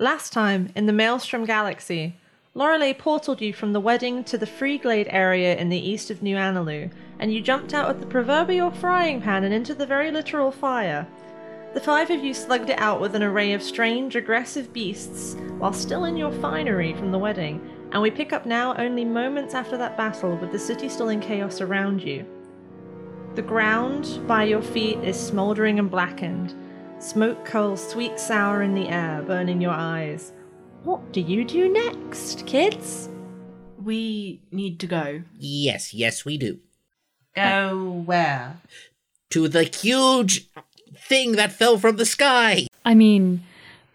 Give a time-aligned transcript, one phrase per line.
[0.00, 2.14] Last time, in the Maelstrom Galaxy,
[2.54, 6.36] Lorelei portaled you from the wedding to the Freeglade area in the east of New
[6.36, 10.52] Analu, and you jumped out of the proverbial frying pan and into the very literal
[10.52, 11.04] fire.
[11.74, 15.72] The five of you slugged it out with an array of strange, aggressive beasts while
[15.72, 17.60] still in your finery from the wedding,
[17.90, 21.18] and we pick up now only moments after that battle with the city still in
[21.18, 22.24] chaos around you.
[23.34, 26.54] The ground by your feet is smouldering and blackened.
[27.00, 30.32] Smoke curls sweet sour in the air, burning your eyes.
[30.82, 33.08] What do you do next, kids?
[33.80, 35.22] We need to go.
[35.38, 36.58] Yes, yes, we do.
[37.36, 38.58] Go where?
[39.30, 40.48] To the huge
[40.96, 42.66] thing that fell from the sky.
[42.84, 43.44] I mean,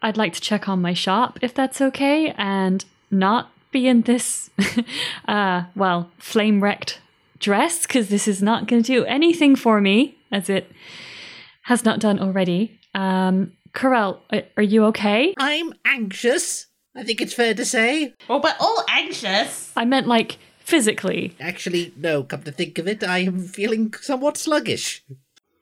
[0.01, 4.49] I'd like to check on my shop if that's okay and not be in this,
[5.27, 7.01] uh, well, flame wrecked
[7.39, 10.71] dress because this is not going to do anything for me as it
[11.63, 12.79] has not done already.
[12.93, 14.19] Um, Corel,
[14.57, 15.33] are you okay?
[15.37, 16.67] I'm anxious.
[16.95, 18.13] I think it's fair to say.
[18.29, 19.71] Well, we're all anxious.
[19.75, 21.35] I meant like physically.
[21.39, 25.03] Actually, no, come to think of it, I am feeling somewhat sluggish.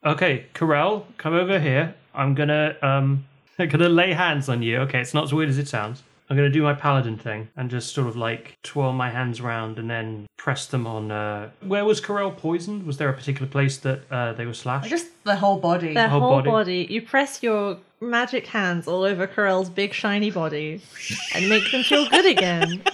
[0.04, 1.94] Okay, Corel, come over here.
[2.14, 3.24] I'm gonna um
[3.58, 4.78] I'm gonna lay hands on you.
[4.80, 6.02] Okay, it's not as weird as it sounds.
[6.32, 9.78] I'm gonna do my paladin thing and just sort of like twirl my hands around
[9.78, 11.10] and then press them on.
[11.10, 12.86] Uh, where was Corel poisoned?
[12.86, 14.88] Was there a particular place that uh, they were slashed?
[14.88, 15.92] Just the whole body.
[15.92, 16.50] Their Whole whole, body.
[16.50, 16.86] body.
[16.88, 20.80] You press your magic hands all over Corel's big shiny body
[21.34, 22.82] and make them feel good again.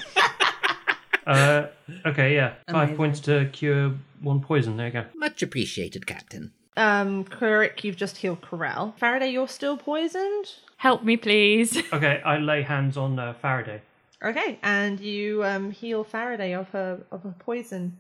[1.26, 1.66] Uh,
[2.06, 2.96] okay, yeah, five Amazing.
[2.96, 4.78] points to cure one poison.
[4.78, 5.04] There you go.
[5.14, 6.52] Much appreciated, Captain.
[6.74, 8.96] Um, Kurik, you've just healed Corel.
[8.98, 10.54] Faraday, you're still poisoned.
[10.78, 11.76] Help me, please.
[11.92, 13.80] Okay, I lay hands on uh, Faraday.
[14.24, 17.98] Okay, and you um, heal Faraday of her of her poison.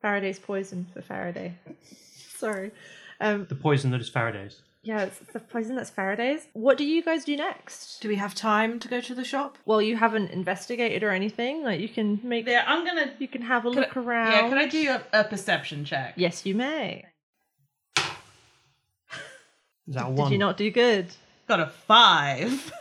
[0.00, 1.54] Faraday's poison for Faraday.
[2.36, 2.70] Sorry.
[3.20, 4.62] Um, The poison that is Faraday's.
[4.82, 6.46] yeah, it's the poison that's Faraday's.
[6.52, 8.00] What do you guys do next?
[8.00, 9.58] Do we have time to go to the shop?
[9.66, 11.64] Well, you haven't investigated or anything.
[11.64, 12.46] Like you can make.
[12.46, 13.12] Yeah, I'm gonna.
[13.18, 14.32] You can have a Can look I- around.
[14.32, 16.14] Yeah, can I do a, a perception check?
[16.16, 17.04] Yes, you may.
[17.96, 21.06] Is that a Did you not do good?
[21.48, 22.72] Got a five.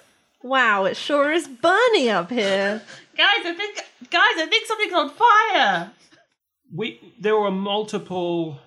[0.43, 2.81] Wow, it sure is burning up here.
[3.17, 3.77] guys, I think.
[4.11, 5.91] Guys, I think something's on fire.
[6.73, 8.59] We there were multiple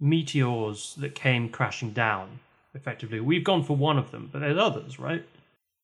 [0.00, 2.40] meteors that came crashing down.
[2.74, 5.24] Effectively, we've gone for one of them, but there's others, right?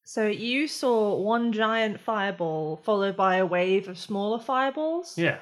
[0.05, 5.39] So you saw one giant fireball followed by a wave of smaller fireballs, Yeah.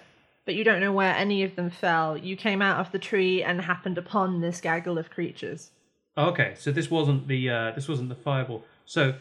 [0.46, 2.16] but you don't know where any of them fell.
[2.16, 5.70] You came out of the tree and happened upon this gaggle of creatures.
[6.16, 8.64] Okay, so this wasn't the uh, this wasn't the fireball.
[8.84, 9.14] So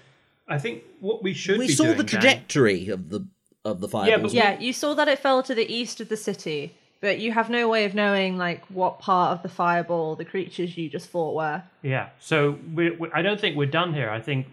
[0.47, 3.27] I think what we should we be saw doing, the Dan- trajectory of the
[3.65, 4.33] of the fireballs.
[4.33, 7.31] Yeah, yeah, you saw that it fell to the east of the city, but you
[7.31, 11.09] have no way of knowing like what part of the fireball the creatures you just
[11.09, 11.63] fought were.
[11.81, 12.09] Yeah.
[12.19, 14.09] So we, we, I don't think we're done here.
[14.09, 14.47] I think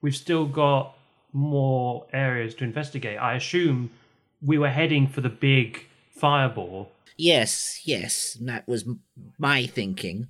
[0.00, 0.94] we've still got
[1.32, 3.18] more areas to investigate.
[3.18, 3.90] I assume
[4.40, 6.92] we were heading for the big fireball.
[7.16, 8.88] Yes, yes, that was
[9.38, 10.28] my thinking.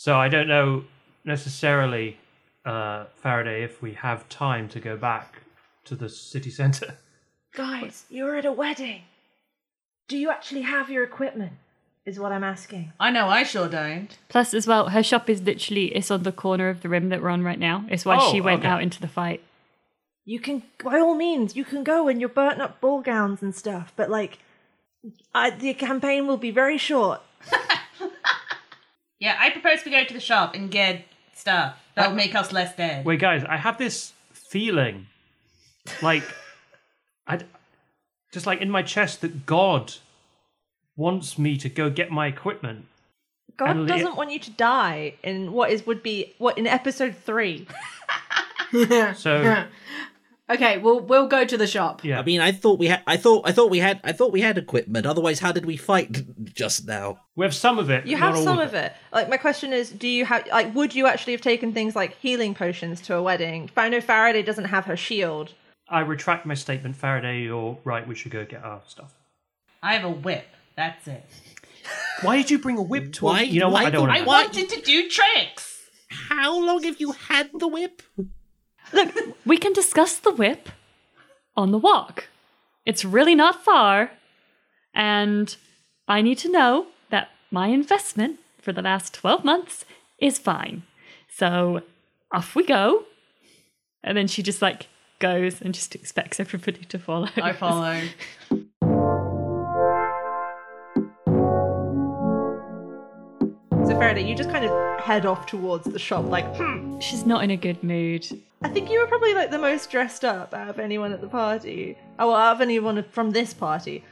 [0.00, 0.84] So I don't know
[1.26, 2.16] necessarily,
[2.64, 5.42] uh, Faraday, if we have time to go back
[5.84, 6.96] to the city centre.
[7.54, 9.02] Guys, you're at a wedding.
[10.08, 11.52] Do you actually have your equipment?
[12.06, 12.94] Is what I'm asking.
[12.98, 14.16] I know, I sure don't.
[14.30, 17.20] Plus, as well, her shop is literally it's on the corner of the rim that
[17.20, 17.84] we're on right now.
[17.90, 18.68] It's why Oh, she went okay.
[18.68, 19.42] out into the fight.
[20.24, 23.54] You can, by all means, you can go in your burnt up ball gowns and
[23.54, 24.38] stuff, but like,
[25.34, 27.20] I, the campaign will be very short.
[29.20, 31.04] Yeah, I propose we go to the shop and get
[31.34, 33.04] stuff that'll uh, make us less dead.
[33.04, 35.06] Wait, guys, I have this feeling,
[36.02, 36.24] like,
[37.26, 37.40] I,
[38.32, 39.94] just like in my chest that God
[40.96, 42.86] wants me to go get my equipment.
[43.56, 46.66] God And Lea- doesn't want you to die in what is would be what in
[46.66, 47.66] episode three.
[49.16, 49.64] So
[50.50, 52.04] Okay, we'll we'll go to the shop.
[52.04, 53.02] yeah, I mean, I thought we had.
[53.06, 53.42] I thought.
[53.48, 54.00] I thought we had.
[54.02, 55.06] I thought we had equipment.
[55.06, 56.10] Otherwise, how did we fight
[56.52, 57.20] just now?
[57.36, 58.04] we have some of it.
[58.06, 58.92] You have some of it.
[59.12, 62.16] Like my question is, do you have like would you actually have taken things like
[62.18, 63.70] healing potions to a wedding?
[63.76, 65.52] I know Faraday doesn't have her shield.
[65.88, 67.42] I retract my statement, Faraday.
[67.42, 68.06] You're right.
[68.06, 69.14] We should go get our stuff.
[69.82, 70.46] I have a whip.
[70.76, 71.24] That's it.
[72.22, 73.24] Why did you bring a whip to?
[73.26, 73.82] Why- A, you know what?
[73.82, 75.78] why I don't the- I wanted to do tricks.
[76.08, 78.02] How long have you had the whip?
[78.92, 79.14] Look,
[79.46, 80.68] we can discuss the whip
[81.56, 82.28] on the walk.
[82.86, 84.12] It's really not far.
[84.94, 85.54] And
[86.08, 89.84] I need to know that my investment for the last 12 months
[90.18, 90.82] is fine.
[91.28, 91.82] So
[92.32, 93.04] off we go.
[94.02, 94.88] And then she just like
[95.18, 97.28] goes and just expects everybody to follow.
[97.36, 98.00] I follow.
[104.00, 106.98] So Faraday, you just kind of head off towards the shop, like, hmm.
[107.00, 108.26] She's not in a good mood.
[108.62, 111.28] I think you were probably like the most dressed up out of anyone at the
[111.28, 111.98] party.
[112.18, 114.02] Oh, well, out of anyone from this party.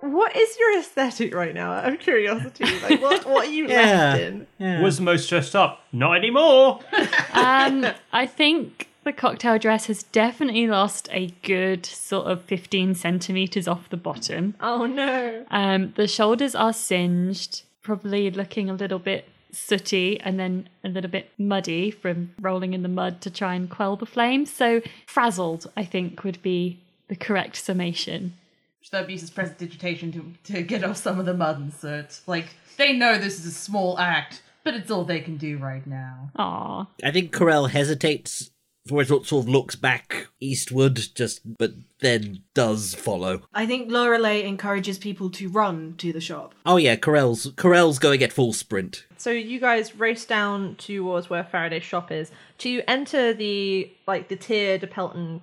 [0.00, 1.72] What is your aesthetic right now?
[1.72, 4.46] Out of curiosity, like, what what are you left in?
[4.56, 4.80] Yeah.
[4.80, 5.84] Was most dressed up?
[5.92, 6.80] Not anymore.
[7.34, 13.68] Um, I think the cocktail dress has definitely lost a good sort of 15 centimeters
[13.68, 14.54] off the bottom.
[14.60, 15.44] Oh no.
[15.50, 21.10] Um, the shoulders are singed, probably looking a little bit sooty and then a little
[21.10, 24.52] bit muddy from rolling in the mud to try and quell the flames.
[24.52, 28.34] So frazzled, I think, would be the correct summation.
[28.82, 32.20] So that uses prestidigitation to, to get off some of the mud and soot.
[32.26, 32.46] Like,
[32.76, 36.30] they know this is a small act, but it's all they can do right now.
[36.36, 36.86] Aw.
[37.02, 38.50] I think Corel hesitates
[38.86, 43.42] for it sort of looks back eastward, just but then does follow.
[43.54, 46.54] I think Lorelei encourages people to run to the shop.
[46.66, 49.04] Oh yeah, Corel's Corel's going at full sprint.
[49.16, 54.36] So you guys race down towards where Faraday's shop is to enter the like the
[54.36, 55.40] Tier de Pelton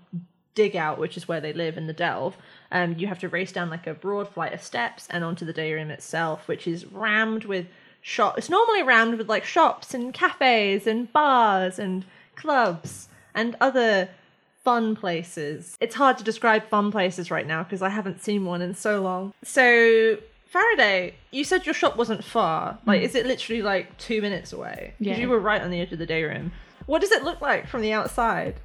[0.54, 2.38] dig out, which is where they live in the delve.
[2.72, 5.54] Um, you have to race down like a broad flight of steps and onto the
[5.54, 7.68] day room itself, which is rammed with
[8.02, 8.38] shop.
[8.38, 12.06] It's normally rammed with like shops and cafes and bars and
[12.36, 14.10] clubs and other
[14.64, 15.78] fun places.
[15.80, 19.02] It's hard to describe fun places right now because I haven't seen one in so
[19.02, 19.34] long.
[19.44, 20.18] So
[20.48, 22.74] Faraday, you said your shop wasn't far.
[22.74, 22.80] Mm.
[22.86, 24.94] Like, is it literally like two minutes away?
[24.98, 25.18] 'Cause Yeah.
[25.18, 26.52] you were right on the edge of the day room.
[26.86, 28.56] What does it look like from the outside?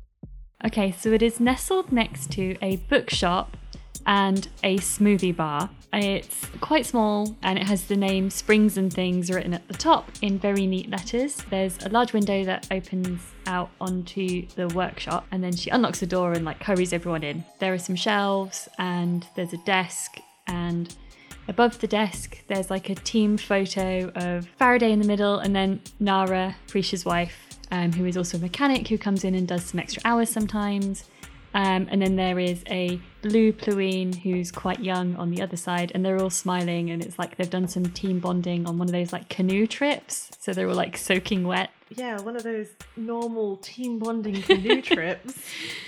[0.65, 3.57] Okay, so it is nestled next to a bookshop
[4.07, 5.71] and a smoothie bar.
[5.97, 10.11] It's quite small and it has the name Springs and Things written at the top
[10.21, 11.37] in very neat letters.
[11.49, 16.07] There's a large window that opens out onto the workshop and then she unlocks the
[16.07, 17.47] door and like hurries everyone in.
[17.61, 20.95] There are some shelves and there's a desk and
[21.49, 25.81] above the desk there's like a team photo of Faraday in the middle and then
[25.99, 29.81] Nara, Prisha's wife, um, who is also a mechanic who comes in and does some
[29.81, 31.05] extra hours sometimes.
[31.57, 35.91] Um, and then there is a blue Pluine who's quite young on the other side,
[35.95, 38.93] and they're all smiling, and it's like they've done some team bonding on one of
[38.93, 41.71] those like canoe trips, so they're all like soaking wet.
[41.95, 45.41] Yeah, one of those normal team bonding canoe trips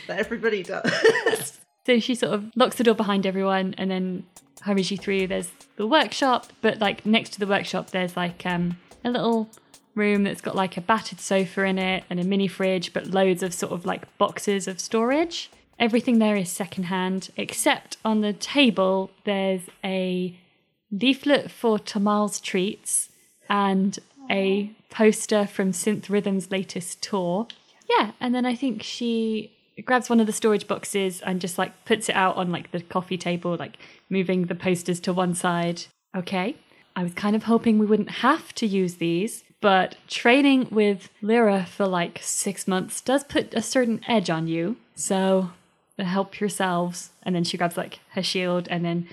[0.06, 1.60] that everybody does.
[1.86, 4.26] So she sort of locks the door behind everyone and then
[4.60, 5.26] hurries you through.
[5.26, 8.76] There's the workshop, but like next to the workshop, there's like um,
[9.06, 9.48] a little
[9.94, 13.42] room that's got like a battered sofa in it and a mini fridge, but loads
[13.42, 15.50] of sort of like boxes of storage.
[15.78, 20.36] Everything there is secondhand, except on the table, there's a
[20.90, 23.10] leaflet for Tamal's treats
[23.48, 23.98] and
[24.30, 27.46] a poster from Synth Rhythm's latest tour.
[27.88, 29.52] Yeah, and then I think she
[29.84, 32.80] grabs one of the storage boxes and just like puts it out on like the
[32.80, 33.76] coffee table, like
[34.10, 35.84] moving the posters to one side.
[36.16, 36.56] Okay.
[36.96, 41.64] I was kind of hoping we wouldn't have to use these, but training with Lyra
[41.64, 44.76] for like six months does put a certain edge on you.
[44.96, 45.50] So
[46.04, 47.10] help yourselves.
[47.22, 49.08] And then she grabs like her shield and then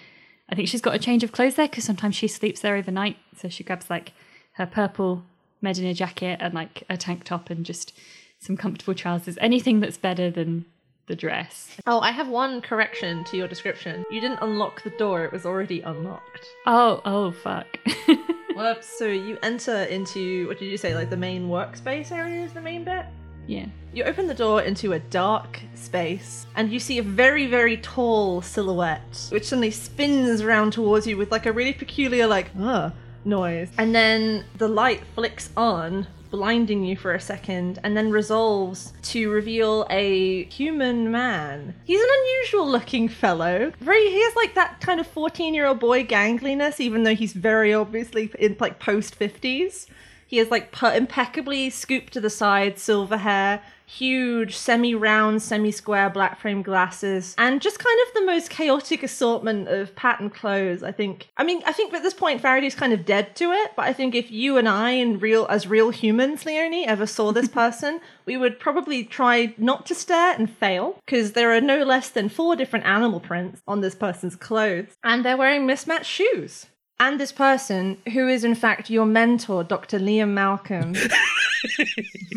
[0.47, 3.17] I think she's got a change of clothes there because sometimes she sleeps there overnight.
[3.37, 4.13] So she grabs like
[4.53, 5.23] her purple
[5.61, 7.97] Medina jacket and like a tank top and just
[8.39, 9.37] some comfortable trousers.
[9.41, 10.65] Anything that's better than
[11.07, 11.77] the dress.
[11.85, 14.03] oh, I have one correction to your description.
[14.09, 16.45] You didn't unlock the door, it was already unlocked.
[16.65, 17.67] Oh, oh, fuck.
[18.55, 18.87] Whoops.
[18.97, 22.61] So you enter into, what did you say, like the main workspace area is the
[22.61, 23.05] main bit?
[23.47, 23.65] Yeah.
[23.93, 28.41] You open the door into a dark space and you see a very, very tall
[28.41, 32.89] silhouette which suddenly spins around towards you with like a really peculiar, like, uh,
[33.23, 33.69] noise.
[33.77, 39.31] And then the light flicks on, blinding you for a second, and then resolves to
[39.31, 41.73] reveal a human man.
[41.85, 43.71] He's an unusual looking fellow.
[43.79, 47.33] Very, he has like that kind of 14 year old boy gangliness, even though he's
[47.33, 49.87] very obviously in like post 50s.
[50.35, 56.41] He has like pu- impeccably scooped to the side silver hair, huge semi-round, semi-square black
[56.41, 60.83] frame glasses, and just kind of the most chaotic assortment of patterned clothes.
[60.83, 61.29] I think.
[61.37, 63.93] I mean, I think at this point Faraday's kind of dead to it, but I
[63.93, 68.01] think if you and I, in real as real humans, Leonie, ever saw this person,
[68.25, 72.27] we would probably try not to stare and fail because there are no less than
[72.27, 76.65] four different animal prints on this person's clothes, and they're wearing mismatched shoes.
[76.99, 79.99] And this person, who is in fact your mentor, Dr.
[79.99, 80.95] Liam Malcolm,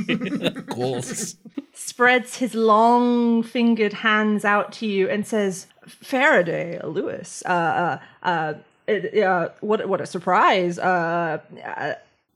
[0.09, 1.37] Of course.
[1.73, 8.55] spreads his long fingered hands out to you and says, Faraday, Lewis, uh, uh,
[8.88, 10.79] uh, uh, what, what a surprise.
[10.79, 11.93] Uh, uh,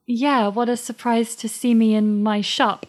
[0.06, 2.86] Yeah, what a surprise to see me in my shop.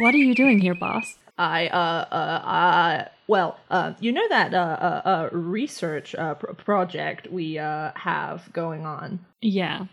[0.00, 1.16] what are you doing here, boss?
[1.38, 6.52] I, uh, uh, uh, well, uh, you know that, uh, uh, uh research, uh, pr-
[6.52, 9.24] project we, uh, have going on?
[9.40, 9.86] Yeah.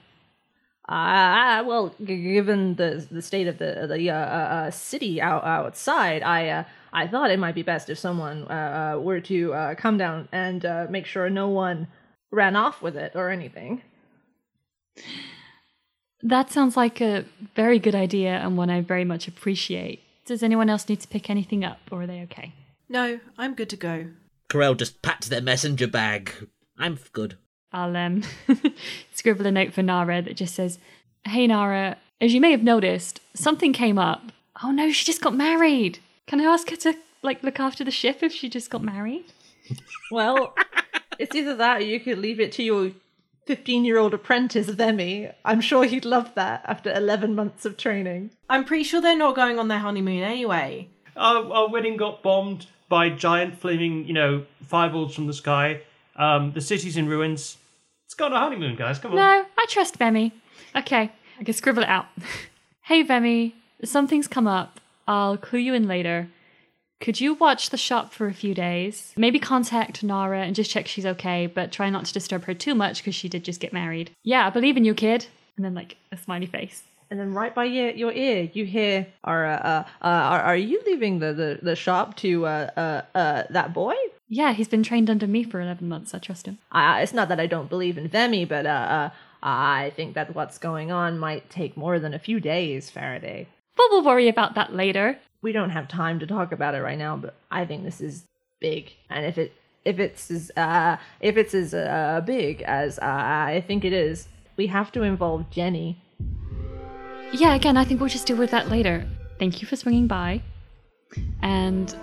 [0.87, 5.45] Uh, well, g- given the the state of the the uh, uh, uh, city out,
[5.45, 8.45] outside, I uh, I thought it might be best if someone
[9.01, 11.87] were to uh, come down and uh, make sure no one
[12.31, 13.81] ran off with it or anything.
[16.21, 17.25] That sounds like a
[17.55, 20.01] very good idea and one I very much appreciate.
[20.25, 22.53] Does anyone else need to pick anything up, or are they okay?
[22.93, 24.05] No, I'm good to go.
[24.51, 26.31] Corel just pats their messenger bag.
[26.77, 27.39] I'm good.
[27.71, 28.21] I'll um,
[29.15, 30.77] scribble a note for Nara that just says,
[31.25, 34.31] Hey Nara, as you may have noticed, something came up.
[34.63, 35.97] Oh no, she just got married.
[36.27, 39.25] Can I ask her to like look after the ship if she just got married?
[40.11, 40.53] Well,
[41.17, 42.91] it's either that or you could leave it to your
[43.47, 45.31] fifteen year old apprentice Vemi.
[45.43, 48.31] I'm sure he'd love that after eleven months of training.
[48.47, 50.89] I'm pretty sure they're not going on their honeymoon anyway.
[51.15, 55.81] Our, our wedding got bombed by giant flaming, you know, fireballs from the sky.
[56.15, 57.57] Um, the city's in ruins.
[58.05, 58.99] Let's go on a honeymoon, guys.
[58.99, 59.17] Come on.
[59.17, 60.31] No, I trust Vemi.
[60.75, 62.05] Okay, I can scribble it out.
[62.83, 64.79] hey Vemi, something's come up.
[65.07, 66.27] I'll clue you in later.
[67.01, 69.11] Could you watch the shop for a few days?
[69.17, 72.75] Maybe contact Nara and just check she's okay, but try not to disturb her too
[72.75, 74.11] much because she did just get married.
[74.23, 75.25] Yeah, I believe in you, kid.
[75.57, 76.83] And then like a smiley face.
[77.13, 80.57] And then right by your, your ear, you hear, "Are uh, uh, uh, are, are
[80.57, 83.93] you leaving the, the, the shop to uh, uh, uh, that boy?"
[84.27, 86.15] Yeah, he's been trained under me for 11 months.
[86.15, 86.57] I trust him.
[86.71, 89.09] I, it's not that I don't believe in Vemi, but uh, uh,
[89.43, 93.47] I think that what's going on might take more than a few days, Faraday.
[93.75, 95.19] But we'll worry about that later.
[95.43, 98.23] We don't have time to talk about it right now, but I think this is
[98.59, 99.53] big, and if it
[99.85, 104.29] if it's as uh, if it's as uh, big as uh, I think it is,
[104.57, 105.99] we have to involve Jenny.
[107.33, 109.07] Yeah, again, I think we'll just deal with that later.
[109.39, 110.41] Thank you for swinging by.
[111.41, 111.95] And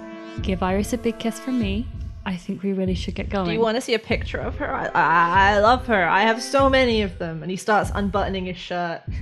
[0.42, 1.86] give Iris a big kiss from me.
[2.26, 3.46] I think we really should get going.
[3.46, 4.70] Do you want to see a picture of her?
[4.70, 6.04] I, I, love her.
[6.04, 7.42] I have so many of them.
[7.42, 9.02] And he starts unbuttoning his shirt.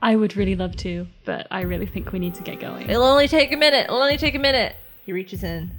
[0.00, 2.88] I would really love to, but I really think we need to get going.
[2.88, 3.84] It'll only take a minute.
[3.84, 4.74] It'll only take a minute.
[5.04, 5.72] He reaches in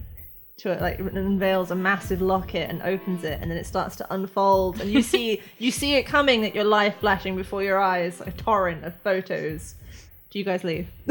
[0.59, 4.13] to it, like unveils a massive locket and opens it, and then it starts to
[4.13, 4.79] unfold.
[4.81, 8.29] And you see, you see it coming at your life flashing before your eyes, like
[8.29, 9.75] a torrent of photos.
[10.29, 10.87] Do you guys leave?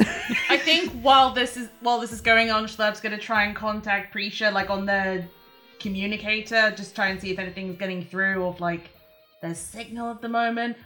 [0.49, 4.15] I think while this is while this is going on, Schleb's gonna try and contact
[4.15, 5.25] Prisha like on the
[5.81, 8.91] communicator, just try and see if anything's getting through or if like
[9.43, 10.77] there's signal at the moment.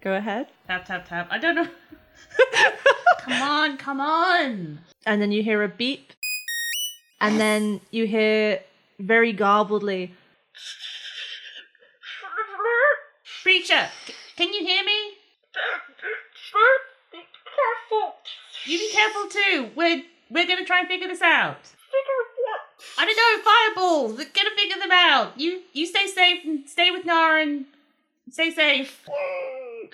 [0.00, 0.48] Go ahead.
[0.66, 1.28] Tap tap tap.
[1.30, 1.68] I don't know.
[3.20, 4.80] come on, come on.
[5.06, 6.12] And then you hear a beep,
[7.20, 8.60] and then you hear
[8.98, 10.10] very garbledly.
[13.44, 15.12] Prisha, c- can you hear me?
[18.66, 19.70] You be careful too.
[19.74, 21.56] We're we're gonna try and figure this out.
[22.98, 24.12] I don't know, fireballs.
[24.18, 25.38] We're gonna figure them out.
[25.40, 27.64] You you stay safe and stay with Nara and
[28.30, 29.04] stay safe.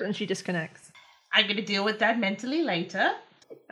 [0.01, 0.91] And she disconnects.
[1.33, 3.13] I'm gonna deal with that mentally later.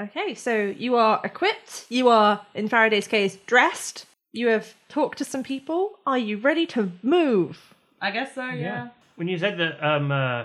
[0.00, 1.86] Okay, so you are equipped.
[1.88, 4.06] You are, in Faraday's case, dressed.
[4.32, 5.98] You have talked to some people.
[6.06, 7.74] Are you ready to move?
[8.00, 8.88] I guess so, yeah.
[9.16, 10.44] When you said that um, uh,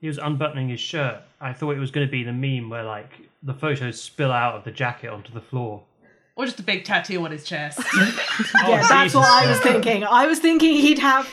[0.00, 2.84] he was unbuttoning his shirt, I thought it was going to be the meme where
[2.84, 3.10] like
[3.42, 5.82] the photos spill out of the jacket onto the floor.
[6.36, 7.80] Or just a big tattoo on his chest.
[8.64, 10.04] Oh, yeah, that's what I was thinking.
[10.04, 11.28] I was thinking he'd have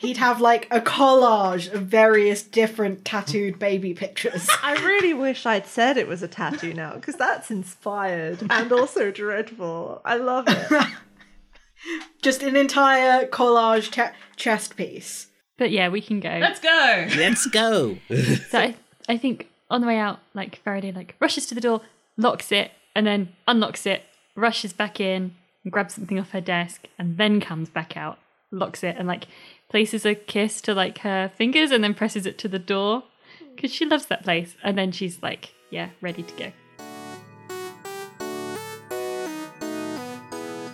[0.00, 4.48] he'd have like a collage of various different tattooed baby pictures.
[4.62, 9.10] I really wish I'd said it was a tattoo now, because that's inspired and also
[9.10, 10.00] dreadful.
[10.04, 10.86] I love it.
[12.22, 15.28] Just an entire collage che- chest piece.
[15.58, 16.38] But yeah, we can go.
[16.40, 17.06] Let's go.
[17.16, 17.98] Let's go.
[18.50, 18.74] So I,
[19.08, 21.82] I think on the way out, like Faraday like rushes to the door,
[22.16, 24.02] locks it, and then unlocks it,
[24.34, 28.18] rushes back in, and grabs something off her desk, and then comes back out,
[28.50, 29.26] locks it, and like
[29.68, 33.04] places a kiss to like her fingers, and then presses it to the door
[33.38, 33.54] hmm.
[33.54, 34.56] because she loves that place.
[34.62, 36.52] And then she's like, yeah, ready to go.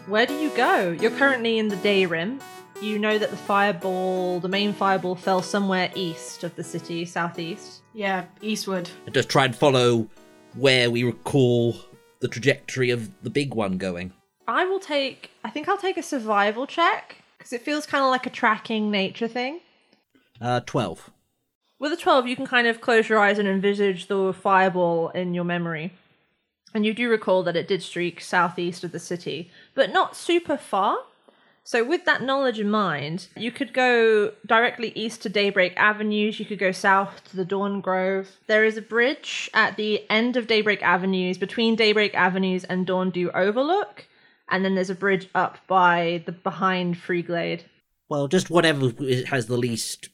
[0.07, 0.97] Where do you go?
[1.01, 2.41] You're currently in the day rim.
[2.81, 7.83] You know that the fireball, the main fireball, fell somewhere east of the city, southeast.
[7.93, 8.89] Yeah, eastward.
[9.07, 10.09] and just try and follow
[10.55, 11.75] where we recall
[12.21, 14.13] the trajectory of the big one going.
[14.47, 15.31] I will take.
[15.43, 18.91] I think I'll take a survival check Because it feels kind of like a tracking
[18.91, 19.61] nature thing.
[20.41, 21.13] Uh, 12.
[21.79, 25.33] With a 12, you can kind of close your eyes and envisage the fireball in
[25.33, 25.93] your memory.
[26.75, 30.57] And you do recall that it did streak southeast of the city, but not super
[30.57, 30.99] far.
[31.63, 36.47] So, with that knowledge in mind, you could go directly east to Daybreak Avenues, you
[36.47, 38.29] could go south to the Dawn Grove.
[38.49, 43.11] There is a bridge at the end of Daybreak Avenues, between Daybreak Avenues and Dawn
[43.11, 44.07] Dew Overlook,
[44.49, 47.65] and then there's a bridge up by the behind Freeglade.
[48.09, 48.93] Well, just whatever
[49.29, 50.11] has the least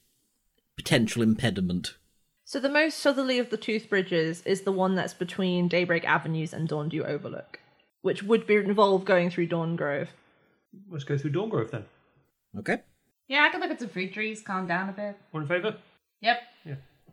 [0.76, 1.96] potential impediment.
[2.44, 6.52] So the most southerly of the tooth bridges is the one that's between Daybreak Avenues
[6.52, 7.60] and Dawn Dew Overlook,
[8.02, 10.08] which would be involve going through Dawn Grove.
[10.90, 11.84] Let's go through Dawn Grove then.
[12.58, 12.78] Okay.
[13.28, 15.16] Yeah, I can look at some fruit trees, calm down a bit.
[15.30, 15.76] One in favour?
[16.20, 16.38] Yep.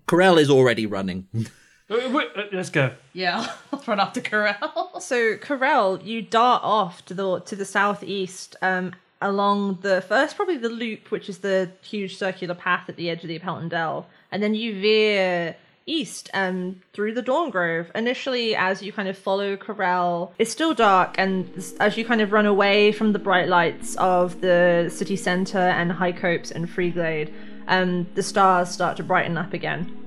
[0.08, 1.28] Corel is already running.
[1.90, 2.92] Uh, wait, uh, let's go.
[3.14, 4.86] Yeah, I'll run after to Corel.
[5.02, 10.58] So Corel, you dart off to the to the southeast, um, along the first probably
[10.58, 14.06] the loop, which is the huge circular path at the edge of the Ipeltan Delve,
[14.32, 15.56] and then you veer
[15.86, 17.90] east um through the Dawn Grove.
[17.96, 22.32] Initially, as you kind of follow Corel, it's still dark, and as you kind of
[22.32, 27.34] run away from the bright lights of the city centre and High Copes and Freeglade,
[27.68, 29.99] um, the stars start to brighten up again.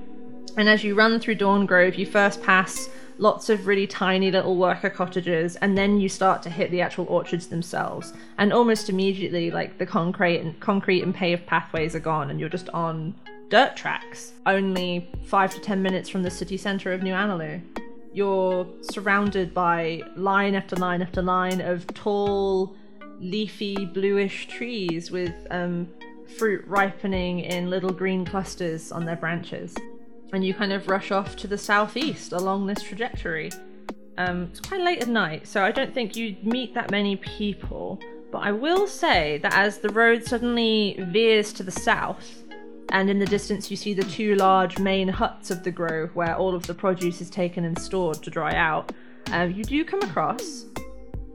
[0.55, 4.55] And as you run through Dawn Grove, you first pass lots of really tiny little
[4.55, 8.13] worker cottages, and then you start to hit the actual orchards themselves.
[8.37, 12.49] And almost immediately, like the concrete and concrete and paved pathways are gone, and you're
[12.49, 13.15] just on
[13.49, 14.33] dirt tracks.
[14.45, 17.61] Only five to ten minutes from the city centre of New Analu.
[18.13, 22.75] You're surrounded by line after line after line of tall,
[23.19, 25.87] leafy, bluish trees with um,
[26.37, 29.75] fruit ripening in little green clusters on their branches
[30.33, 33.51] and you kind of rush off to the southeast along this trajectory.
[34.17, 37.99] Um, it's quite late at night, so I don't think you meet that many people.
[38.31, 42.43] But I will say that as the road suddenly veers to the south,
[42.89, 46.35] and in the distance you see the two large main huts of the grove where
[46.35, 48.91] all of the produce is taken and stored to dry out,
[49.31, 50.65] um, you do come across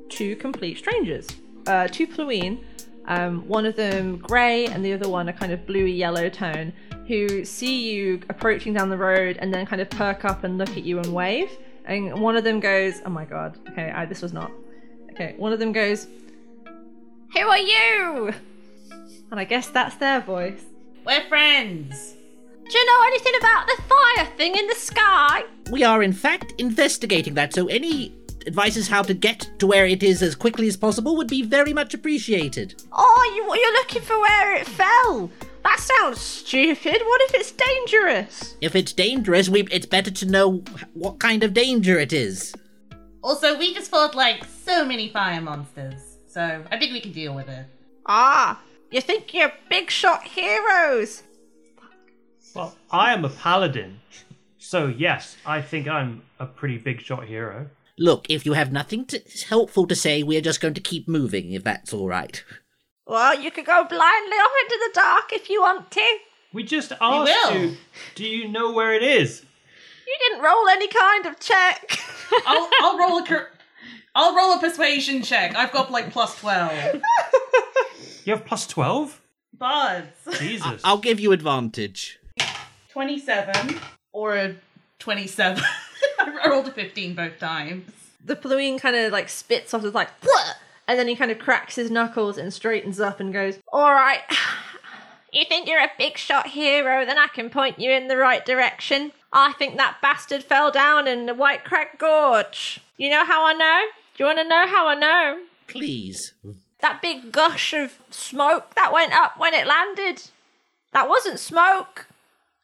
[0.09, 1.27] two complete strangers.
[1.67, 2.65] Uh, two Pluine,
[3.07, 6.73] um, one of them grey and the other one a kind of bluey yellow tone,
[7.09, 10.69] who see you approaching down the road and then kind of perk up and look
[10.71, 11.51] at you and wave.
[11.87, 14.53] And one of them goes, "Oh my god, okay, I, this was not."
[15.13, 16.07] Okay, one of them goes,
[17.35, 18.33] "Who are you?"
[19.31, 20.63] And I guess that's their voice.
[21.05, 22.15] We're friends.
[22.69, 25.45] Do you know anything about the fire thing in the sky?
[25.71, 28.15] We are, in fact, investigating that, so any
[28.47, 31.43] advice advices how to get to where it is as quickly as possible would be
[31.43, 32.83] very much appreciated.
[32.93, 35.31] Oh, you, you're looking for where it fell.
[35.65, 37.03] That sounds stupid.
[37.05, 38.57] What if it's dangerous?
[38.61, 40.63] If it's dangerous, we, it's better to know
[40.95, 42.55] what kind of danger it is.
[43.23, 47.35] Also, we just fought like so many fire monsters, so I think we can deal
[47.35, 47.67] with it.
[48.07, 51.23] Ah, you think you're big shot heroes?
[52.55, 54.01] Well, I am a paladin.
[54.59, 57.69] So, yes, I think I'm a pretty big shot hero.
[57.99, 61.53] Look, if you have nothing to, helpful to say, we're just going to keep moving,
[61.53, 62.43] if that's all right.
[63.09, 66.17] Well, you could go blindly off into the dark if you want to.
[66.53, 67.03] We just asked
[67.51, 67.55] will.
[67.63, 67.77] you,
[68.15, 69.43] do you know where it is?
[70.07, 71.99] You didn't roll any kind of check.
[72.47, 73.51] I'll I'll roll a cur-
[74.15, 75.55] I'll roll a persuasion check.
[75.57, 76.73] I've got like plus twelve.
[78.25, 79.23] You have plus 12?
[79.57, 80.05] Buzz.
[80.39, 80.83] Jesus.
[80.85, 82.19] I'll give you advantage.
[82.91, 83.81] Twenty-seven
[84.13, 84.55] or a
[84.99, 85.65] twenty-seven.
[86.19, 87.91] I rolled a fifteen both times.
[88.23, 90.57] the Pluine kind of like spits off, it's like, "What?"
[90.89, 94.21] And then he kind of cracks his knuckles and straightens up and goes, All right,
[95.33, 98.45] you think you're a big shot hero, then I can point you in the right
[98.45, 99.13] direction.
[99.31, 102.81] I think that bastard fell down in the White Crag Gorge.
[102.97, 103.83] You know how I know?
[104.17, 105.43] Do you want to know how I know?
[105.67, 106.33] Please.
[106.81, 110.23] That big gush of smoke that went up when it landed.
[110.95, 112.07] That wasn't smoke.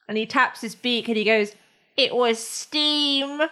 [0.09, 1.55] And he taps his beak and he goes,
[1.97, 3.43] It was steam.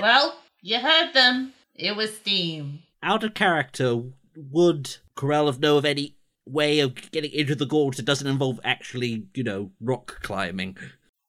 [0.00, 1.52] Well, you heard them.
[1.74, 2.84] It was steam.
[3.02, 4.02] Out of character,
[4.36, 9.26] would Corellov know of any way of getting into the gorge that doesn't involve actually,
[9.34, 10.76] you know, rock climbing?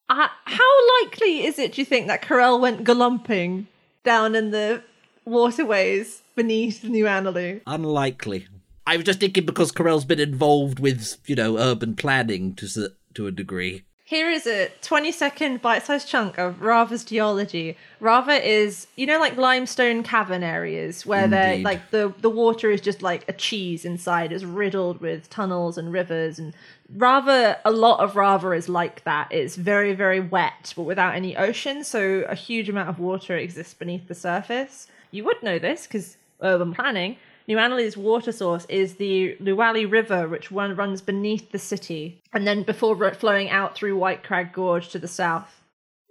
[0.10, 3.68] Uh, how likely is it, do you think, that Corel went galumping
[4.04, 4.84] down in the
[5.26, 7.62] waterways beneath New Analu?
[7.66, 8.48] Unlikely.
[8.86, 13.28] I was just thinking because Corel's been involved with, you know, urban planning to to
[13.28, 13.84] a degree.
[14.12, 17.78] Here is a 20 second bite sized chunk of Rava's geology.
[18.02, 21.64] Rava is, you know, like limestone cavern areas where they're Indeed.
[21.64, 25.94] like the, the water is just like a cheese inside, it's riddled with tunnels and
[25.94, 26.40] rivers.
[26.40, 26.54] And
[26.94, 29.30] Rava, a lot of Rava is like that.
[29.32, 31.86] It's very, very wet, but without any ocean.
[31.86, 34.88] So a huge amount of water exists beneath the surface.
[35.12, 37.16] You would know this because urban planning.
[37.52, 42.48] New Analu's water source is the Luwali River, which one runs beneath the city, and
[42.48, 45.62] then before flowing out through White Crag Gorge to the south.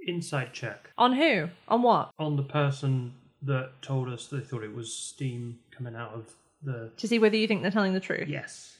[0.07, 1.49] Insight check On who?
[1.67, 2.11] On what?
[2.19, 6.31] on the person that told us they thought it was steam coming out of
[6.63, 6.91] the.
[6.99, 8.29] To see whether you think they're telling the truth.
[8.29, 8.77] Yes.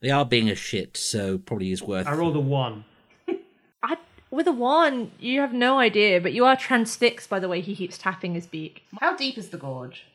[0.00, 2.06] They are being a shit, so probably is worth.
[2.06, 2.86] I rolled a one.
[3.82, 3.98] I,
[4.30, 7.76] with a wand, you have no idea, but you are transfixed by the way he
[7.76, 8.84] keeps tapping his beak.
[8.98, 10.06] How deep is the gorge?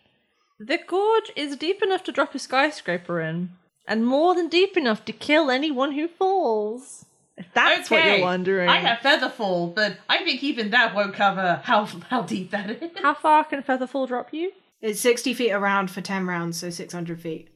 [0.68, 3.50] The gorge is deep enough to drop a skyscraper in,
[3.86, 7.06] and more than deep enough to kill anyone who falls.
[7.36, 8.70] If that's what you're wondering.
[8.70, 12.92] I have Featherfall, but I think even that won't cover how how deep that is.
[13.02, 14.52] How far can Featherfall drop you?
[14.82, 17.50] It's 60 feet around for 10 rounds, so 600 feet.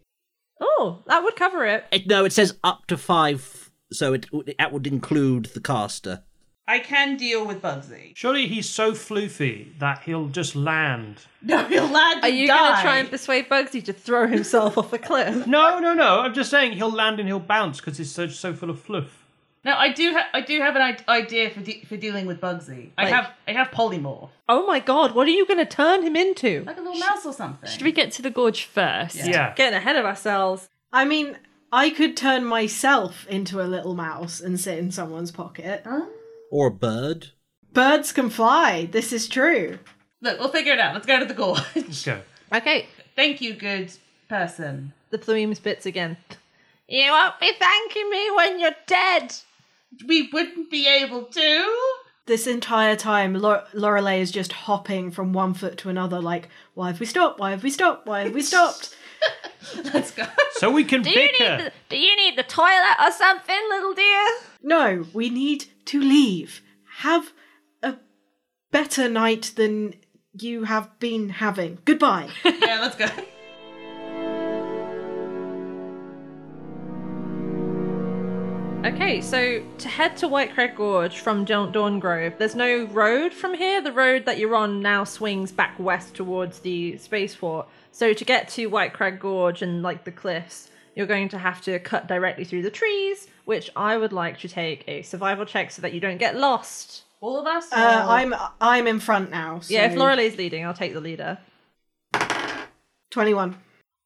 [0.60, 1.86] Oh, that would cover it.
[1.92, 4.26] It, no, it says up to five, so it
[4.58, 6.24] that would include the caster.
[6.70, 8.12] I can deal with Bugsy.
[8.16, 11.22] Surely he's so floofy that he'll just land.
[11.42, 12.24] No, he'll land.
[12.24, 15.48] Are you going to try and persuade Bugsy to throw himself off a cliff?
[15.48, 16.20] No, no, no.
[16.20, 19.24] I'm just saying he'll land and he'll bounce because he's so so full of fluff.
[19.64, 20.12] Now I do.
[20.14, 22.90] Ha- I do have an I- idea for de- for dealing with Bugsy.
[22.98, 23.32] I Like- have.
[23.48, 26.64] I have polymorph, Oh my god, what are you going to turn him into?
[26.66, 27.70] like a little mouse or something.
[27.70, 29.16] Should we get to the gorge first?
[29.16, 29.54] Yeah.
[29.56, 30.70] Getting ahead of ourselves.
[30.94, 31.38] I mean,
[31.72, 35.82] I could turn myself into a little mouse and sit in someone's pocket.
[35.86, 36.10] Oh.
[36.52, 37.28] Or a bird.
[37.74, 38.86] Birds can fly.
[38.92, 39.80] This is true.
[40.22, 40.94] Look, we'll figure it out.
[40.94, 41.60] Let's go to the gorge.
[41.76, 42.22] Let's go.
[42.54, 43.92] Okay, Thank you, good
[44.30, 44.94] person.
[45.10, 46.18] the plume spits again.
[46.88, 49.34] You won't be thanking me when you're dead.
[50.08, 51.76] We wouldn't be able to.
[52.28, 56.88] This entire time, Lore- Lorelei is just hopping from one foot to another, like, why
[56.88, 57.40] have we stopped?
[57.40, 58.06] Why have we stopped?
[58.08, 58.96] Why have we stopped?
[59.94, 60.26] Let's go.
[60.54, 63.94] So we can Do you need the, do you need the toilet or something, little
[63.94, 64.26] dear?
[64.62, 66.62] No, we need to leave.
[67.00, 67.34] Have
[67.82, 67.96] a
[68.72, 69.96] better night than
[70.34, 71.80] you have been having.
[71.86, 72.30] Goodbye.
[72.46, 73.08] yeah, let's go.
[78.88, 83.34] Okay, so to head to White Crag Gorge from Dawn Dawn Grove, there's no road
[83.34, 83.82] from here.
[83.82, 87.68] The road that you're on now swings back west towards the spaceport.
[87.92, 91.62] So to get to White Crag Gorge and like the cliffs, you're going to have
[91.64, 95.72] to cut directly through the trees, which I would like to take a survival check
[95.72, 97.04] so that you don't get lost.
[97.22, 97.72] All of us.
[97.72, 99.62] Uh, or- I'm I'm in front now.
[99.62, 101.38] So Yeah, if Lorelei's leading, I'll take the leader.
[103.10, 103.56] twenty-one.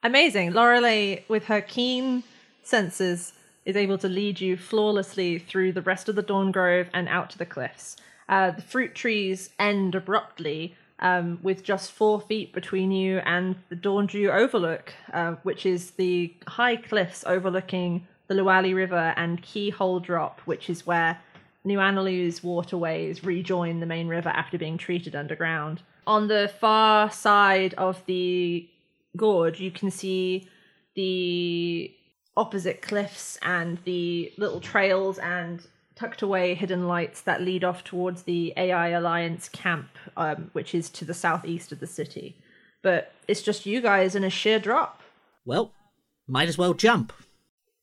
[0.04, 0.54] Amazing.
[0.54, 2.24] Lorelei, with her keen
[2.64, 3.34] senses,
[3.66, 7.32] is able to lead you flawlessly through the rest of the Dawn Grove and out
[7.32, 7.98] to the cliffs.
[8.30, 13.76] Uh, the fruit trees end abruptly, um, with just four feet between you and the
[13.76, 20.40] Dawndew Overlook, uh, which is the high cliffs overlooking the Luwali River and Keyhole Drop,
[20.46, 21.20] which is where
[21.66, 25.82] New Analu's waterways rejoin the main river after being treated underground.
[26.08, 28.70] On the far side of the
[29.18, 30.48] gorge, you can see
[30.96, 31.94] the
[32.38, 38.24] opposite cliffs and the little trails and tucked away hidden lights that lead off towards
[38.24, 42.38] the AI Alliance camp, um, which is to the southeast of the city.
[42.82, 45.02] But it's just you guys in a sheer drop.
[45.44, 45.74] Well,
[46.28, 47.12] might as well jump.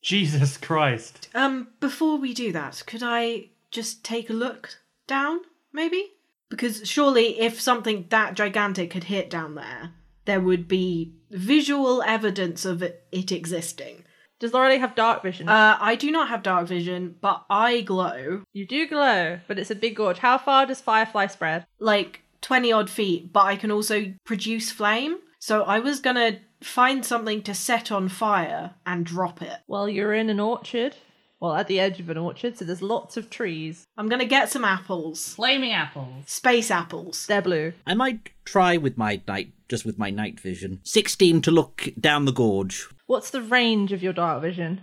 [0.03, 1.29] Jesus Christ.
[1.35, 5.41] Um, before we do that, could I just take a look down,
[5.73, 6.13] maybe?
[6.49, 9.91] Because surely, if something that gigantic had hit down there,
[10.25, 14.05] there would be visual evidence of it, it existing.
[14.39, 15.49] Does Lorelei have dark vision?
[15.49, 19.71] Uh, I do not have dark vision, but I glow you do glow, but it's
[19.71, 20.19] a big gorge.
[20.19, 21.67] How far does Firefly spread?
[21.81, 25.19] like 20 odd feet, but I can also produce flame.
[25.41, 29.59] So I was gonna find something to set on fire and drop it.
[29.67, 30.97] Well, you're in an orchard.
[31.41, 33.87] Well, at the edge of an orchard, so there's lots of trees.
[33.97, 35.35] I'm gonna get some apples.
[35.35, 36.25] Flaming apples.
[36.27, 37.27] Space apples.
[37.27, 37.75] They're blue.
[37.87, 40.81] I might try with my night, just with my night vision.
[40.83, 42.89] 16 to look down the gorge.
[43.07, 44.81] What's the range of your dark vision?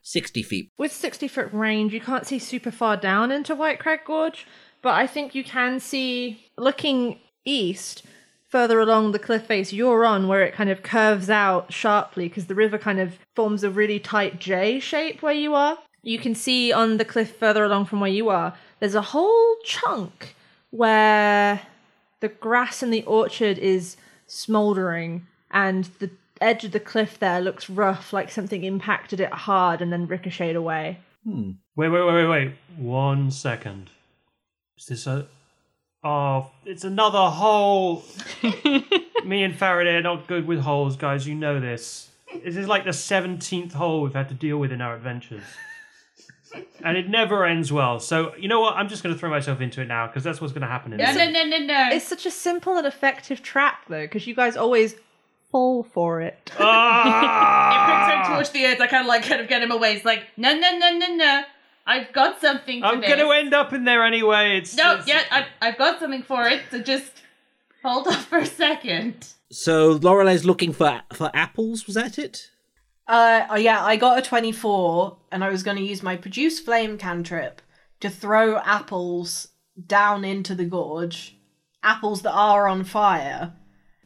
[0.00, 0.70] 60 feet.
[0.78, 4.46] With 60 foot range, you can't see super far down into White Crag Gorge,
[4.80, 8.04] but I think you can see, looking east,
[8.48, 12.46] further along the cliff face you're on, where it kind of curves out sharply because
[12.46, 15.78] the river kind of forms a really tight J shape where you are.
[16.02, 19.56] You can see on the cliff further along from where you are, there's a whole
[19.64, 20.34] chunk
[20.70, 21.60] where
[22.20, 27.68] the grass in the orchard is smoldering and the edge of the cliff there looks
[27.68, 30.98] rough, like something impacted it hard and then ricocheted away.
[31.24, 31.52] Hmm.
[31.76, 32.52] Wait, wait, wait, wait, wait.
[32.76, 33.90] One second.
[34.78, 35.26] Is this a.
[36.04, 38.04] Oh, it's another hole.
[39.24, 41.26] Me and Faraday are not good with holes, guys.
[41.26, 42.10] You know this.
[42.44, 45.42] This is like the 17th hole we've had to deal with in our adventures.
[46.84, 47.98] And it never ends well.
[48.00, 48.74] So, you know what?
[48.76, 50.92] I'm just going to throw myself into it now because that's what's going to happen
[50.92, 51.16] in No, this.
[51.16, 51.88] no, no, no, no.
[51.92, 54.94] It's such a simple and effective trap, though, because you guys always
[55.50, 56.38] fall for it.
[56.46, 58.24] It brings him Ah!
[58.32, 58.80] towards the earth.
[58.80, 59.94] I kind of like kind of get him away.
[59.94, 61.42] It's like, no, no, no, no, no.
[61.88, 63.08] I've got something for I'm this.
[63.08, 64.58] going to end up in there anyway.
[64.58, 66.62] It's No, it's- yeah, I've, I've got something for it.
[66.70, 67.10] So just
[67.82, 69.26] hold off for a second.
[69.50, 71.86] So Lorelei's looking for for apples.
[71.86, 72.50] Was that it?
[73.06, 76.60] Uh, oh, yeah, I got a 24, and I was going to use my produce
[76.60, 77.62] flame cantrip
[78.00, 79.48] to throw apples
[79.86, 81.34] down into the gorge,
[81.82, 83.54] apples that are on fire,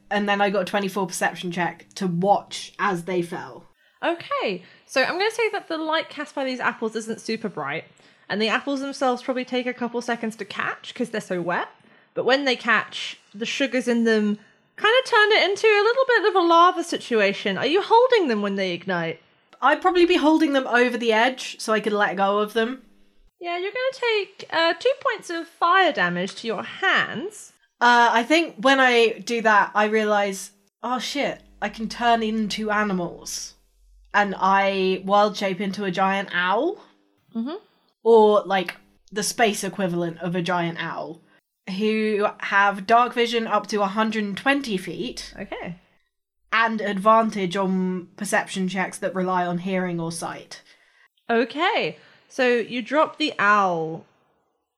[0.09, 3.67] and then I got a 24 perception check to watch as they fell.
[4.05, 7.49] Okay, so I'm going to say that the light cast by these apples isn't super
[7.49, 7.85] bright,
[8.29, 11.69] and the apples themselves probably take a couple seconds to catch because they're so wet.
[12.13, 14.39] But when they catch, the sugars in them
[14.77, 17.57] kind of turn it into a little bit of a lava situation.
[17.57, 19.23] Are you holding them when they ignite?
[19.63, 22.83] I'd probably be holding them over the edge so I could let go of them.
[23.41, 27.55] Yeah, you're going to take uh, two points of fire damage to your hands.
[27.81, 30.51] Uh, I think when I do that, I realize,
[30.83, 33.55] oh shit, I can turn into animals.
[34.15, 36.83] And I wild shape into a giant owl.
[37.35, 37.59] Mhm.
[38.03, 38.77] Or like
[39.11, 41.21] the space equivalent of a giant owl.
[41.79, 45.77] Who have dark vision up to 120 feet Okay.
[46.53, 50.61] and advantage on perception checks that rely on hearing or sight.
[51.31, 51.97] Okay,
[52.29, 54.05] so you drop the owl.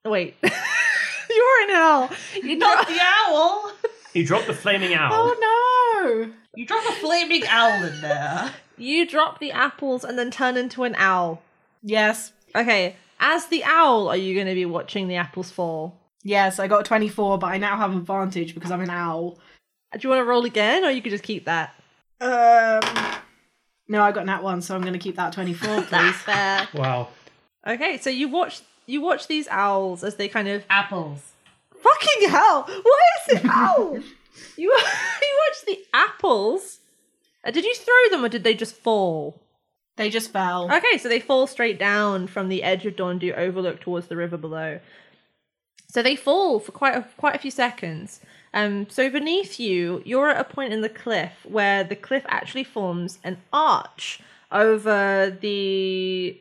[0.05, 2.11] Wait, you're an owl.
[2.35, 2.89] You Not drop.
[2.89, 3.73] the owl.
[4.13, 5.11] You dropped the flaming owl.
[5.13, 6.33] Oh no!
[6.55, 8.53] You drop a flaming owl in there.
[8.77, 11.43] You drop the apples and then turn into an owl.
[11.83, 15.99] Yes, Okay, as the owl, are you going to be watching the apples fall?
[16.23, 19.39] yes, I got a 24, but I now have advantage because I'm an owl.
[19.93, 21.75] Do you want to roll again, or you could just keep that?
[22.21, 22.81] Um,
[23.89, 26.15] no, I got nat one, so I'm going to keep that 24, please.
[26.17, 26.67] Fair.
[26.75, 27.09] Wow.
[27.67, 31.33] Okay, so you watch you watch these owls as they kind of Apples.
[31.83, 32.63] fucking hell.
[32.63, 33.95] What is it, owl?
[33.99, 34.03] you
[34.57, 36.79] you watch the apples.
[37.45, 39.45] Uh, did you throw them, or did they just fall?
[39.97, 40.73] they just fell.
[40.73, 44.17] Okay, so they fall straight down from the edge of Dawn Dew overlook towards the
[44.17, 44.81] river below.
[45.89, 48.21] So they fall for quite a, quite a few seconds.
[48.53, 52.65] Um, so beneath you, you're at a point in the cliff where the cliff actually
[52.65, 56.41] forms an arch over the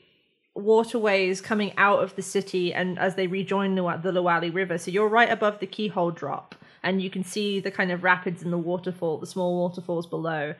[0.55, 4.79] waterways coming out of the city and as they rejoin the, the Luwali River.
[4.79, 8.43] So you're right above the keyhole drop and you can see the kind of rapids
[8.43, 10.55] and the waterfall, the small waterfalls below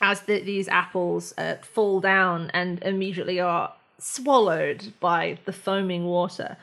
[0.00, 6.56] as the, these apples uh, fall down and immediately are swallowed by the foaming water.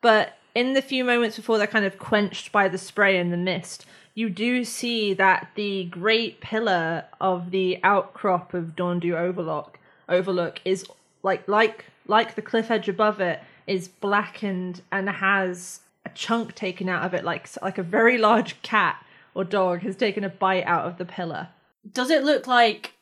[0.00, 3.36] But in the few moments before they're kind of quenched by the spray and the
[3.36, 3.84] mist,
[4.14, 10.60] you do see that the great pillar of the outcrop of Dawn Dew Overlook Overlook
[10.64, 10.86] is
[11.22, 16.88] like like like the cliff edge above it is blackened and has a chunk taken
[16.88, 20.64] out of it like like a very large cat or dog has taken a bite
[20.64, 21.48] out of the pillar.
[21.92, 22.94] Does it look like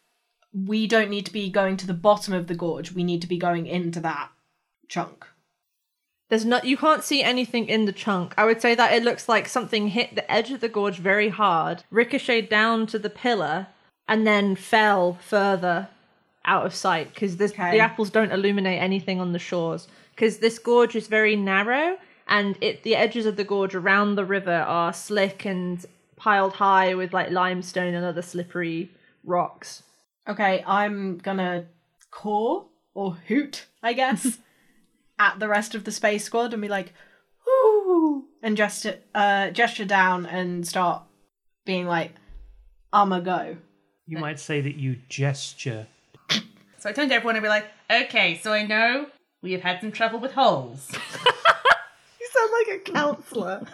[0.53, 2.93] we don't need to be going to the bottom of the gorge?
[2.93, 4.31] We need to be going into that
[4.89, 5.27] chunk.
[6.31, 8.35] There's not you can't see anything in the chunk.
[8.39, 11.29] I would say that it looks like something hit the edge of the gorge very
[11.29, 13.69] hard, ricocheted down to the pillar,
[14.09, 15.89] and then fell further
[16.45, 17.71] out of sight because Okay.
[17.73, 19.89] the apples don't illuminate anything on the shores.
[20.15, 24.25] Because this gorge is very narrow, and it the edges of the gorge around the
[24.25, 25.85] river are slick and
[26.25, 28.91] piled high with like limestone and other slippery
[29.25, 29.83] rocks.
[30.27, 31.67] Okay, I'm gonna
[32.11, 34.39] caw or hoot, I guess,
[35.19, 36.95] at the rest of the space squad and be like,
[37.47, 41.03] "Whoo!" and gesture, uh, gesture down and start
[41.67, 42.13] being like,
[42.91, 43.59] "I'ma go."
[44.07, 45.87] You might say that you gesture.
[46.79, 49.07] So I turn to everyone and be like, okay, so I know
[49.41, 50.91] we have had some trouble with holes.
[52.21, 53.67] You sound like a counselor.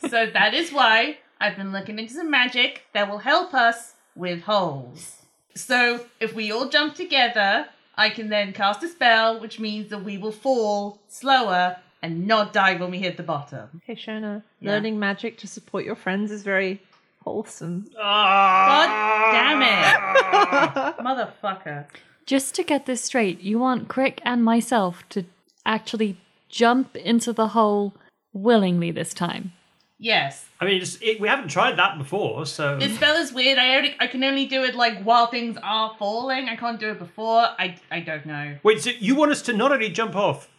[0.08, 4.42] so that is why I've been looking into some magic that will help us with
[4.42, 5.22] holes.
[5.56, 10.04] So if we all jump together, I can then cast a spell, which means that
[10.04, 13.68] we will fall slower and not die when we hit the bottom.
[13.82, 14.70] okay, Shona, Yeah.
[14.72, 16.80] learning magic to support your friends is very
[17.24, 17.86] wholesome.
[17.96, 18.88] God
[19.32, 20.96] damn it.
[21.04, 21.86] Motherfucker.
[22.24, 25.24] Just to get this straight, you want Crick and myself to
[25.66, 26.16] actually
[26.48, 27.94] jump into the hole
[28.32, 29.52] willingly this time.
[30.02, 30.44] Yes.
[30.60, 32.76] I mean, it's, it, we haven't tried that before, so.
[32.76, 33.56] This spell is weird.
[33.56, 36.48] I only, I can only do it like while things are falling.
[36.48, 37.42] I can't do it before.
[37.56, 38.56] I I don't know.
[38.64, 40.50] Wait, so you want us to not only jump off,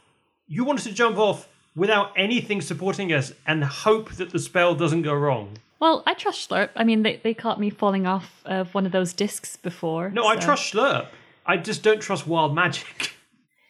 [0.48, 4.76] you want us to jump off without anything supporting us and hope that the spell
[4.76, 5.58] doesn't go wrong?
[5.82, 6.70] Well, I trust Slurp.
[6.78, 10.10] I mean, they, they caught me falling off of one of those discs before.
[10.10, 11.08] No, I so- trust Slurp.
[11.46, 13.12] I just don't trust wild magic.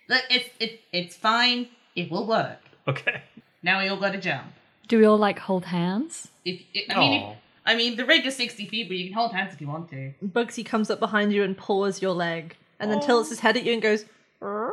[0.07, 1.69] Look, it's it it's fine.
[1.95, 2.59] It will work.
[2.87, 3.23] okay.
[3.63, 4.53] Now we all got to jump.
[4.93, 6.27] Do we all like hold hands?
[6.45, 9.33] If I mean, if, I mean, the ridge is 60 feet, but you can hold
[9.33, 10.13] hands if you want to.
[10.23, 13.63] Bugsy comes up behind you and paws your leg, and then tilts his head at
[13.63, 14.05] you and goes.
[14.39, 14.69] "Rrr."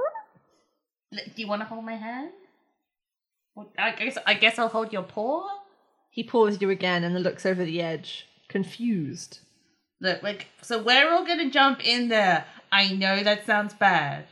[1.11, 2.33] Do you want to hold my hand?
[3.55, 5.49] Well, I guess I guess I'll hold your paw.
[6.11, 9.39] He paws you again and then looks over the edge, confused.
[10.03, 12.45] Look, like so we're all gonna jump in there.
[12.71, 14.27] I know that sounds bad,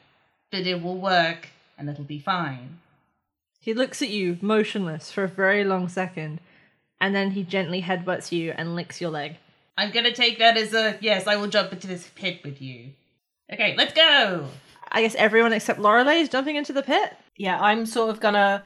[0.52, 1.48] but it will work
[1.78, 2.80] and it'll be fine.
[3.68, 6.40] He looks at you, motionless, for a very long second,
[7.02, 9.36] and then he gently headbutts you and licks your leg.
[9.76, 11.26] I'm gonna take that as a yes.
[11.26, 12.92] I will jump into this pit with you.
[13.52, 14.46] Okay, let's go.
[14.90, 17.14] I guess everyone except Lorelei is jumping into the pit.
[17.36, 18.64] Yeah, I'm sort of gonna,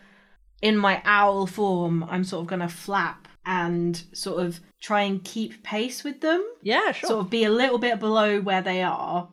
[0.62, 5.64] in my owl form, I'm sort of gonna flap and sort of try and keep
[5.64, 6.48] pace with them.
[6.62, 7.08] Yeah, sure.
[7.08, 9.30] Sort of be a little bit below where they are,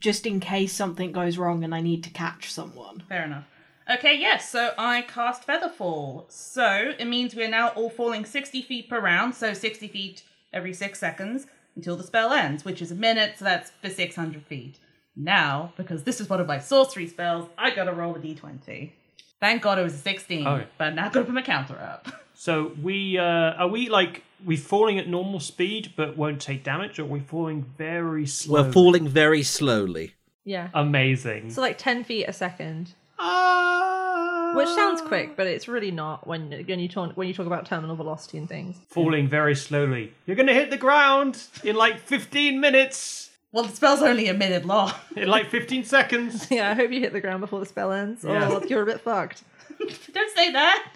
[0.00, 3.04] just in case something goes wrong and I need to catch someone.
[3.08, 3.44] Fair enough.
[3.88, 6.30] Okay, yes, so I cast Featherfall.
[6.30, 10.22] So it means we're now all falling 60 feet per round, so 60 feet
[10.52, 11.46] every six seconds
[11.76, 14.78] until the spell ends, which is a minute, so that's for 600 feet.
[15.14, 18.90] Now, because this is one of my sorcery spells, I gotta roll a d20.
[19.38, 20.66] Thank god it was a 16, Okay.
[20.78, 22.08] but now I gotta put my counter up.
[22.38, 26.98] So we uh, are we like we falling at normal speed but won't take damage,
[26.98, 28.62] or are we falling very slow?
[28.62, 30.12] We're falling very slowly.
[30.44, 30.68] yeah.
[30.74, 31.48] Amazing.
[31.50, 32.92] So like 10 feet a second.
[33.18, 34.52] Ah.
[34.56, 37.66] Which sounds quick, but it's really not when, when you talk when you talk about
[37.66, 38.76] terminal velocity and things.
[38.88, 40.12] falling very slowly.
[40.26, 43.30] You're gonna hit the ground in like 15 minutes.
[43.52, 44.92] well, the spell's only a minute long.
[45.16, 46.50] In like 15 seconds.
[46.50, 48.50] Yeah, I hope you hit the ground before the spell ends, Yeah.
[48.50, 49.42] or you're a bit fucked.
[50.12, 50.86] Don't say that.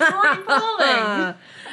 [0.00, 0.86] We're already falling.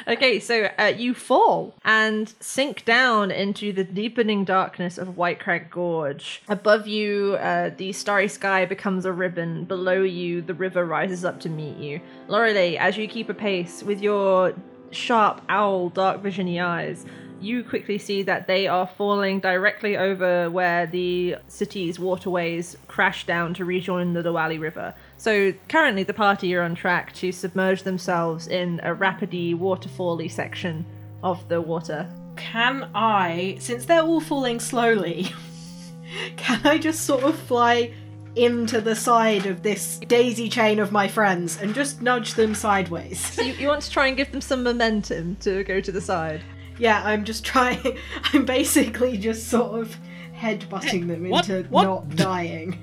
[0.08, 5.68] Okay, so uh, you fall and sink down into the deepening darkness of White Crag
[5.68, 6.42] Gorge.
[6.48, 9.64] Above you, uh, the starry sky becomes a ribbon.
[9.64, 12.00] Below you, the river rises up to meet you.
[12.28, 14.54] Lorelei, as you keep a pace with your
[14.92, 17.04] sharp owl dark visiony eyes,
[17.40, 23.54] you quickly see that they are falling directly over where the city's waterways crash down
[23.54, 24.94] to rejoin the Luwali River.
[25.18, 30.84] So currently, the party are on track to submerge themselves in a rapidly waterfally section
[31.22, 32.08] of the water.
[32.36, 35.28] Can I, since they're all falling slowly,
[36.36, 37.92] can I just sort of fly
[38.36, 43.18] into the side of this daisy chain of my friends and just nudge them sideways?
[43.34, 46.00] So you, you want to try and give them some momentum to go to the
[46.00, 46.42] side.
[46.78, 47.96] Yeah, I'm just trying.
[48.34, 49.96] I'm basically just sort of
[50.36, 51.48] headbutting them What?
[51.48, 51.84] into What?
[51.84, 52.78] not dying.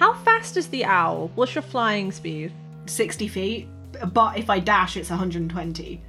[0.00, 1.30] How fast is the owl?
[1.34, 2.52] What's your flying speed?
[2.86, 3.68] 60 feet,
[4.14, 6.00] but if I dash, it's 120.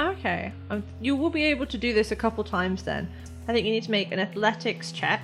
[0.00, 3.08] Okay, um, you will be able to do this a couple times then.
[3.46, 5.22] I think you need to make an athletics check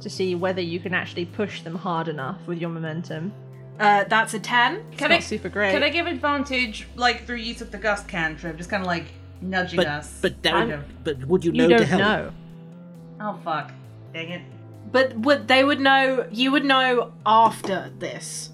[0.00, 3.32] to see whether you can actually push them hard enough with your momentum.
[3.80, 4.74] Uh, that's a 10.
[4.92, 5.72] It's Can not I- super great.
[5.72, 9.06] Can I give advantage, like through use of the gust cantrip, just kind of like
[9.40, 10.16] nudging But us?
[10.22, 12.00] but that kind would, but would you you know don't to help?
[12.02, 12.30] know.
[13.20, 13.72] Oh fuck!
[14.14, 14.42] Dang it!
[14.90, 18.50] But would they would know, you would know after this.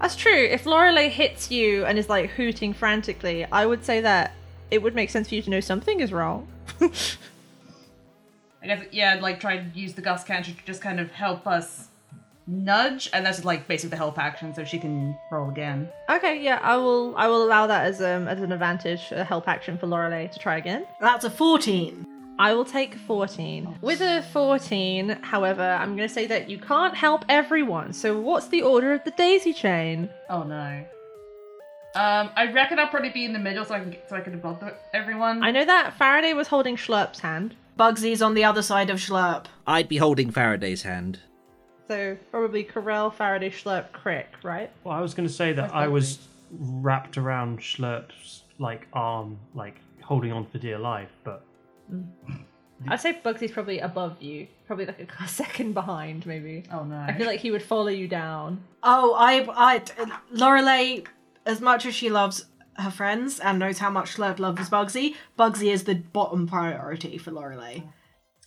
[0.00, 0.48] That's true.
[0.50, 4.32] If Lorelei hits you and is like hooting frantically, I would say that
[4.70, 6.48] it would make sense for you to know something is wrong.
[6.80, 11.10] I guess yeah, I'd like try to use the gust cantrip to just kind of
[11.12, 11.88] help us
[12.46, 15.88] nudge, and that's like basically the help action, so she can roll again.
[16.10, 17.16] Okay, yeah, I will.
[17.16, 20.38] I will allow that as um as an advantage, a help action for Lorelei to
[20.38, 20.86] try again.
[21.00, 22.06] That's a 14.
[22.38, 23.78] I will take 14.
[23.82, 27.92] With a 14, however, I'm going to say that you can't help everyone.
[27.92, 30.08] So, what's the order of the daisy chain?
[30.28, 30.84] Oh no.
[31.94, 34.20] Um, I reckon I'll probably be in the middle, so I can get, so I
[34.22, 34.62] can above
[34.94, 35.42] everyone.
[35.44, 39.44] I know that Faraday was holding Schlurp's hand, Bugsy's on the other side of Schlurp.
[39.66, 41.20] I'd be holding Faraday's hand.
[41.88, 44.70] so probably Corel, Faraday, Schlurp, Crick, right?
[44.84, 46.18] Well, I was going to say that I was
[46.50, 51.44] wrapped around Schlurp's like arm, like holding on for dear life, but
[51.90, 52.06] Mm.
[52.88, 56.64] I'd say Bugsy's probably above you, probably like a second behind, maybe.
[56.72, 56.96] oh no.
[56.96, 58.62] I feel like he would follow you down.
[58.82, 59.82] Oh, I, I,
[60.32, 61.02] Lorelei,
[61.46, 65.72] as much as she loves her friends and knows how much Schlurp loves Bugsy, Bugsy
[65.72, 67.80] is the bottom priority for Lorelei.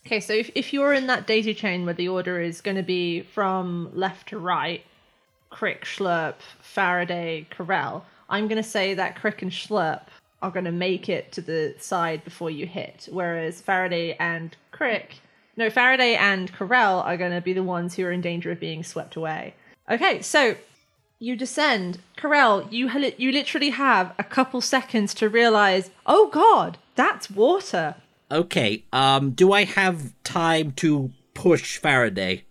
[0.05, 2.83] Okay, so if, if you're in that daisy chain where the order is going to
[2.83, 4.83] be from left to right,
[5.49, 10.01] Crick, Schlurp, Faraday, Corel, I'm going to say that Crick and Schlurp
[10.45, 15.15] are going to make it to the side before you hit, whereas Faraday and Crick,
[15.57, 18.59] no, Faraday and Corel are going to be the ones who are in danger of
[18.59, 19.55] being swept away.
[19.89, 20.55] Okay, so
[21.17, 21.99] you descend.
[22.17, 27.95] Corel, you you literally have a couple seconds to realize, oh god, that's water.
[28.31, 32.43] Okay, um, do I have time to push Faraday?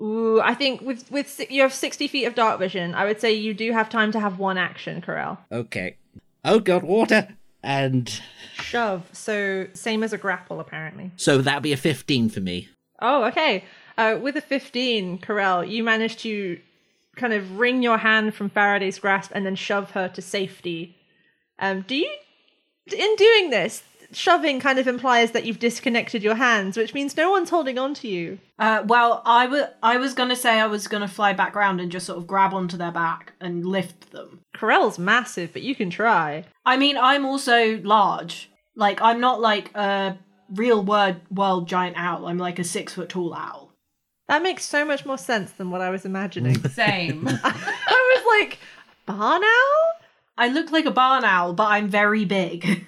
[0.00, 2.94] Ooh, I think with with you have sixty feet of dark vision.
[2.94, 5.38] I would say you do have time to have one action, Corel.
[5.50, 5.96] Okay.
[6.44, 7.36] Oh god, water!
[7.62, 8.20] And
[8.54, 11.10] shove, so same as a grapple apparently.
[11.16, 12.68] So that'd be a 15 for me.
[13.00, 13.64] Oh, okay.
[13.96, 16.60] Uh, with a 15, Corel, you managed to
[17.16, 20.96] kind of wring your hand from Faraday's grasp and then shove her to safety.
[21.58, 22.10] Um, do you,
[22.96, 23.82] in doing this,
[24.12, 27.94] shoving kind of implies that you've disconnected your hands, which means no one's holding on
[27.94, 28.38] to you.
[28.58, 31.92] Uh, well, I wa- I was gonna say I was gonna fly back round and
[31.92, 34.40] just sort of grab onto their back and lift them.
[34.56, 36.44] Corel's massive, but you can try.
[36.64, 38.50] I mean, I'm also large.
[38.74, 40.18] Like, I'm not like a
[40.54, 42.26] real word world giant owl.
[42.26, 43.72] I'm like a six foot tall owl.
[44.28, 46.58] That makes so much more sense than what I was imagining.
[46.70, 47.26] Same.
[47.44, 48.58] I was like,
[49.06, 49.88] barn owl?
[50.36, 52.84] I look like a barn owl, but I'm very big.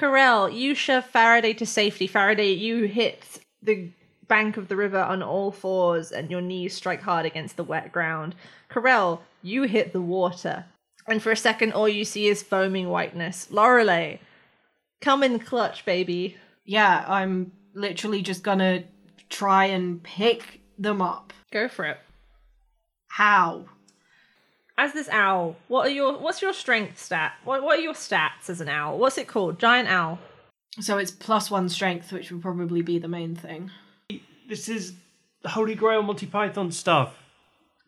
[0.00, 2.06] Corel, you shove Faraday to safety.
[2.06, 3.90] Faraday, you hit the
[4.28, 7.92] bank of the river on all fours and your knees strike hard against the wet
[7.92, 8.34] ground.
[8.70, 10.64] Corel, you hit the water.
[11.06, 13.50] And for a second, all you see is foaming whiteness.
[13.50, 14.16] Lorelei,
[15.02, 16.36] come in clutch, baby.
[16.64, 18.84] yeah, I'm literally just gonna
[19.28, 21.34] try and pick them up.
[21.50, 21.98] Go for it.
[23.08, 23.66] How?
[24.80, 27.34] As this owl, what are your what's your strength stat?
[27.44, 28.96] What what are your stats as an owl?
[28.96, 29.58] What's it called?
[29.58, 30.18] Giant owl.
[30.80, 33.70] So it's plus one strength, which would probably be the main thing.
[34.48, 34.94] This is
[35.42, 37.12] the Holy Grail Monty Python stuff.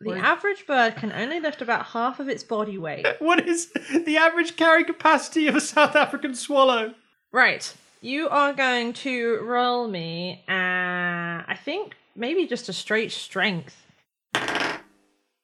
[0.01, 3.07] The average bird can only lift about half of its body weight.
[3.19, 3.71] What is
[4.05, 6.93] the average carrying capacity of a South African swallow?
[7.31, 7.73] Right.
[8.01, 13.77] You are going to roll me, uh, I think maybe just a straight strength.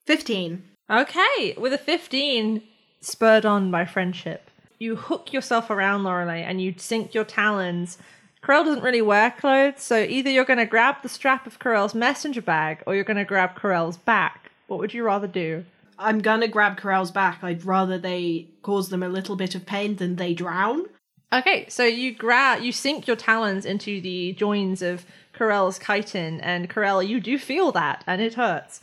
[0.06, 0.69] 15.
[0.90, 2.64] Okay, with a 15,
[3.02, 7.98] spurred on by friendship, you hook yourself around Lorelei and you sink your talons.
[8.44, 11.94] Corel doesn't really wear clothes, so either you're going to grab the strap of Corel's
[11.94, 14.52] messenger bag or you're going to grab Corel's back.
[14.68, 15.66] What would you rather do?
[16.00, 17.44] I'm gonna grab Corel's back.
[17.44, 20.86] I'd rather they cause them a little bit of pain than they drown.
[21.32, 26.70] Okay, so you grab, you sink your talons into the joins of Corel's chitin, and
[26.70, 28.82] Corel, you do feel that, and it hurts.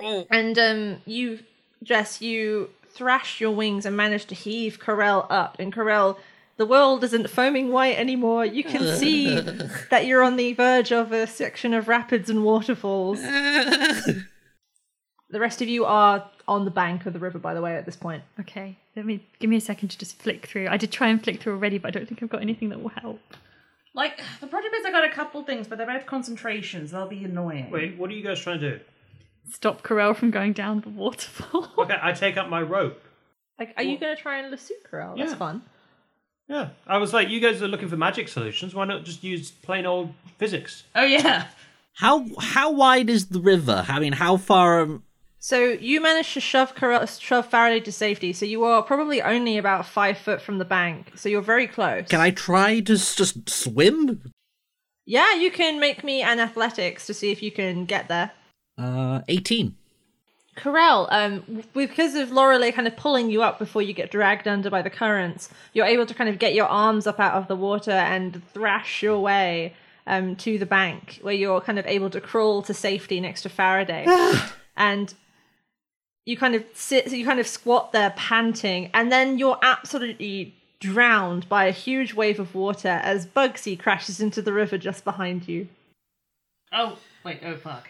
[0.00, 1.40] And um, you,
[1.82, 6.16] Jess, you thrash your wings and manage to heave Corel up, and Corel,
[6.56, 8.44] the world isn't foaming white anymore.
[8.44, 9.40] You can see
[9.90, 13.20] that you're on the verge of a section of rapids and waterfalls.
[15.30, 17.86] The rest of you are on the bank of the river, by the way, at
[17.86, 18.22] this point.
[18.38, 20.68] Okay, let me give me a second to just flick through.
[20.68, 22.80] I did try and flick through already, but I don't think I've got anything that
[22.80, 23.20] will help.
[23.94, 26.92] like, the problem is I got a couple things, but they're both concentrations.
[26.92, 27.68] They'll be annoying.
[27.72, 28.84] Wait, what are you guys trying to do?
[29.50, 31.68] Stop Corel from going down the waterfall.
[31.78, 33.00] Okay, I take up my rope.
[33.58, 35.16] Like, are you going to try and lasso Corel?
[35.16, 35.36] That's Yeah.
[35.36, 35.62] fun.
[36.48, 38.74] Yeah, I was like, you guys are looking for magic solutions.
[38.74, 40.84] Why not just use plain old physics?
[40.94, 41.46] Oh, yeah.
[41.94, 43.84] How how wide is the river?
[43.88, 44.80] I mean, how far?
[44.82, 45.04] Um,
[45.38, 48.32] So you managed to shove Corel, shove Faraday to safety.
[48.32, 51.12] So you are probably only about five foot from the bank.
[51.16, 52.08] So you're very close.
[52.08, 54.20] can I try to s- just swim?
[55.06, 58.32] Yeah, you can make me an athletics to see if you can get there.
[58.76, 59.76] Uh, eighteen.
[60.56, 64.70] Corel, um, because of Lorelei kind of pulling you up before you get dragged under
[64.70, 67.56] by the currents, you're able to kind of get your arms up out of the
[67.56, 69.74] water and thrash your way
[70.06, 73.48] um, to the bank, where you're kind of able to crawl to safety next to
[73.48, 74.06] Faraday.
[74.76, 75.14] and
[76.24, 81.48] you kind of sit, you kind of squat there panting, and then you're absolutely drowned
[81.48, 85.68] by a huge wave of water as Bugsy crashes into the river just behind you.
[86.72, 87.88] Oh, wait, oh, fuck.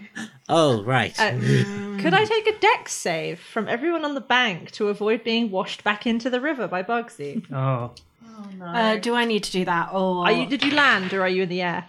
[0.48, 1.18] Oh right.
[1.18, 1.32] Uh,
[2.00, 5.82] could I take a dex save from everyone on the bank to avoid being washed
[5.84, 7.44] back into the river by Bugsy?
[7.52, 7.92] Oh,
[8.36, 8.64] Oh, no.
[8.66, 9.90] Uh, do I need to do that?
[9.92, 10.46] Or Are you?
[10.48, 11.86] Did you land or are you in the air?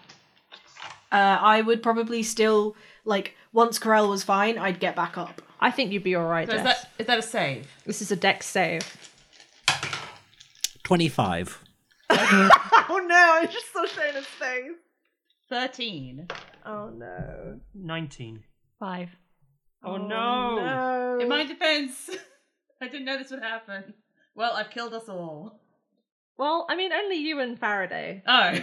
[1.11, 5.41] uh, I would probably still like once Corel was fine, I'd get back up.
[5.59, 6.47] I think you'd be all right.
[6.47, 7.67] so is that, is that a save?
[7.85, 8.83] This is a dex save.
[10.83, 11.59] Twenty-five.
[12.87, 13.15] Oh no!
[13.15, 14.71] I just saw Shayna's face.
[15.49, 16.27] 13.
[16.65, 17.59] Oh no!
[17.73, 18.43] 19.
[18.79, 19.09] Five.
[19.83, 20.55] Oh, oh, no.
[20.55, 21.19] No.
[21.21, 22.09] In my defense,
[22.81, 23.93] I didn't know this would happen.
[24.33, 25.61] Well, I've killed us all.
[26.37, 28.21] Well, I mean, only you and Faraday.
[28.27, 28.59] Oh.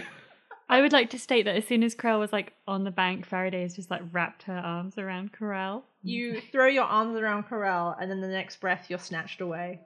[0.69, 3.25] I would like to state that as soon as Corel was like on the bank,
[3.25, 5.83] Faraday has just like wrapped her arms around Corel.
[6.03, 9.81] You throw your arms around Corel, and then the next breath, you're snatched away.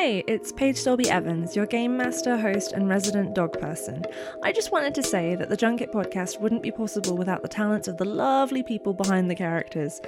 [0.00, 4.04] Hey, it's Paige Dolby Evans, your game master, host, and resident dog person.
[4.44, 7.88] I just wanted to say that the Junket podcast wouldn't be possible without the talents
[7.88, 10.00] of the lovely people behind the characters.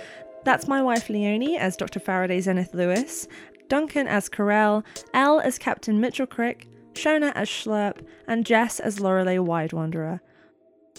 [0.44, 1.98] That's my wife Leonie as Dr.
[1.98, 3.26] Faraday Zenith Lewis,
[3.66, 7.96] Duncan as Corel, Elle as Captain Mitchell Crick, Shona as Schlurp,
[8.28, 10.22] and Jess as Lorelei Wide Wanderer.